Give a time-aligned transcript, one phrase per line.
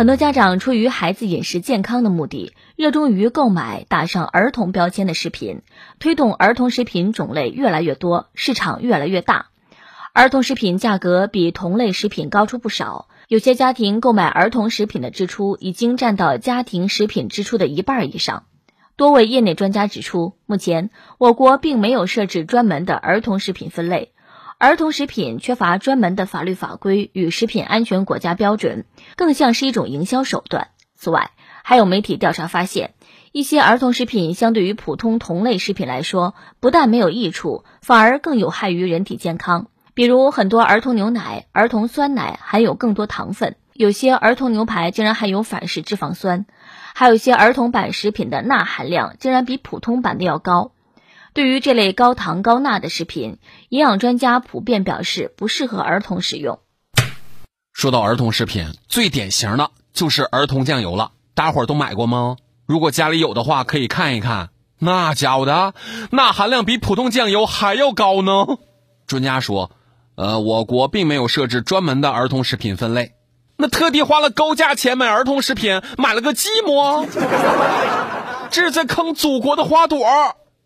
[0.00, 5.60] 很多家长出于孩子饮食健康的目的，热衷于购买打上儿童标签的食品，
[5.98, 9.48] 推动儿童食品种类越来越多，市场越来越大。
[10.14, 18.44] 儿童食品价格比同类食品高出不少，有些家庭购买儿童食品的支出已经占到家庭食品支出的一半以上。
[18.96, 20.88] 多位业内专家指出，目前
[21.18, 24.12] 我国并没有设置专门的儿童食品分类，
[24.62, 28.84] 儿童食品缺乏专门的法律法规与食品安全国家标准，
[29.16, 30.68] 更像是一种营销手段。
[30.94, 31.30] 此外，
[31.62, 32.92] 还有媒体调查发现，
[33.32, 39.68] 一些儿童食品相对于普通同类食品来说，不但没有益处，反而更有害于人体健康。
[39.94, 46.44] 比如，很多儿童牛奶、儿童酸奶含有更多糖分，有些儿童牛排竟然含有反式脂肪酸，
[46.94, 50.72] 还有一些儿童版食品的钠含量竟然比普通版的要高。
[51.32, 53.38] 对于这类高糖高钠的食品，
[53.68, 56.60] 营养专家普遍表示不适合儿童食用。
[57.72, 62.36] 说到儿童食品，最典型的就是儿童酱油了，大伙儿都买过吗？
[62.66, 65.74] 如果家里有的话，可以看一看，那家伙的
[66.10, 68.46] 钠含量比普通酱油还要高呢。
[69.06, 69.70] 专家说。
[70.16, 73.14] 呃，我国并没有设置专门的儿童食品分类，
[73.56, 77.08] 那特地花了高价钱买儿童食品，买了个寂寞，
[78.50, 80.06] 这是在坑祖国的花朵。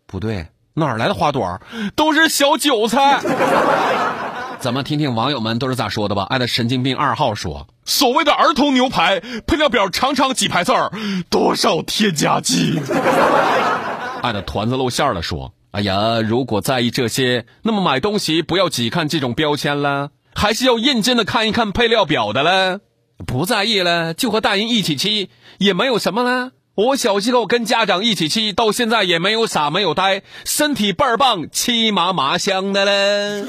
[0.07, 1.59] 不对，哪儿来的花朵？
[1.95, 3.21] 都是小韭菜。
[4.59, 6.23] 咱们听听网友们都是咋说的吧。
[6.29, 10.91] 爱的神经病二号说：“所谓的儿童牛排配料表长长几排字儿，
[11.29, 12.79] 多少添加剂？
[14.21, 15.53] ”爱的团子露馅了说。
[15.71, 22.79] 哎呀，如果在意这些，那么买东西不要只看这种标签了，还是要认真的看一看配料表的了。
[23.27, 26.51] 不在意了，就和大人一起吃，也没有什么了。
[26.75, 33.45] 我小时候跟家长一起吃，到现在也没有傻没有呆，身体倍儿棒，吃麻麻香的嘞。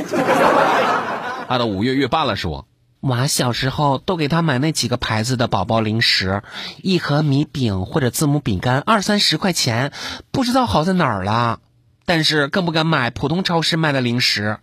[1.48, 2.68] 他的五月月半了说，
[3.00, 6.44] 娃小时候都给他买那几个牌子的宝宝零食，
[6.80, 9.90] 一盒米饼或者字母饼干二三十块钱，
[10.30, 11.58] 不知道好在哪儿了。
[12.04, 14.58] 但是更不敢买普通超市卖的零食，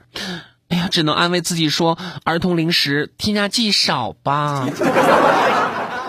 [0.69, 4.65] 哎呀，只能安慰自己说儿童零食添加剂少吧。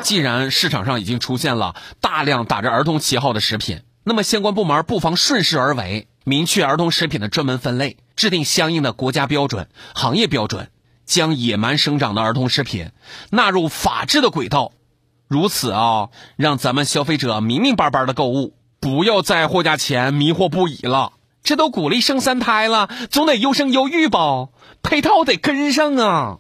[0.05, 10.69] 既然市场上已经出现了大量打着儿童旗号的食品，那么相关部门不妨顺势而为，明确儿童食品的专门分类，制定相应的国家标准、行业标准，
[11.07, 12.91] 将野蛮生长的儿童食品
[13.31, 14.73] 纳入法治的轨道。
[15.27, 21.15] 如此啊，让咱们消费者明明白白的购物，不要在货架前迷惑不已了。
[21.43, 24.49] 这都鼓励生三胎了，总得优生优育吧？
[24.83, 26.37] 配套得跟上啊！